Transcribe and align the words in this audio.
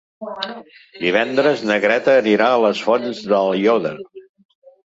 Divendres 1.03 1.61
na 1.71 1.77
Greta 1.85 2.17
anirà 2.23 2.49
a 2.55 2.57
les 2.65 2.81
Fonts 2.89 3.23
d'Aiòder. 3.35 3.97